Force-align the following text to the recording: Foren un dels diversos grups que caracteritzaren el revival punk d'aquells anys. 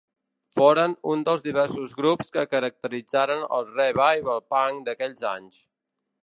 Foren 0.59 0.93
un 1.15 1.19
dels 1.27 1.43
diversos 1.47 1.93
grups 1.99 2.33
que 2.37 2.45
caracteritzaren 2.53 3.45
el 3.59 3.69
revival 3.75 4.43
punk 4.55 4.81
d'aquells 4.89 5.23
anys. 5.35 5.63